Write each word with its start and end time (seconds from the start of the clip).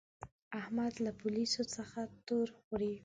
احمد 0.59 0.93
له 1.05 1.11
پوليسو 1.19 1.61
څخه 1.75 1.99
تور 2.27 2.47
خوري. 2.59 2.93